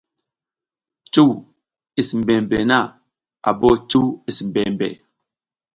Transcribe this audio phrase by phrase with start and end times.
[1.13, 1.31] Cuw
[1.99, 2.79] is mbembe na
[3.49, 4.87] a bo cuw is mbembe.